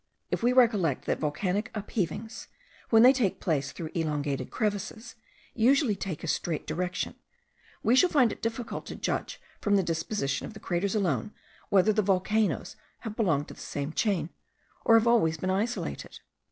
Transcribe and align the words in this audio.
If 0.31 0.41
we 0.41 0.51
recollect 0.51 1.05
that 1.05 1.19
volcanic 1.19 1.69
upheavings, 1.75 2.47
when 2.89 3.03
they 3.03 3.13
take 3.13 3.39
place 3.39 3.71
through 3.71 3.91
elongated 3.93 4.49
crevices, 4.49 5.13
usually 5.53 5.95
take 5.95 6.23
a 6.23 6.27
straight 6.27 6.65
direction, 6.65 7.13
we 7.83 7.95
shall 7.95 8.09
find 8.09 8.31
it 8.31 8.41
difficult 8.41 8.87
to 8.87 8.95
judge 8.95 9.39
from 9.59 9.75
the 9.75 9.83
disposition 9.83 10.47
of 10.47 10.55
the 10.55 10.59
craters 10.59 10.95
alone, 10.95 11.35
whether 11.69 11.93
the 11.93 12.01
volcanoes 12.01 12.75
have 13.01 13.15
belonged 13.15 13.49
to 13.49 13.53
the 13.53 13.59
same 13.59 13.93
chain, 13.93 14.31
or 14.83 14.95
have 14.97 15.05
always 15.05 15.37
been 15.37 15.51
isolated. 15.51 16.19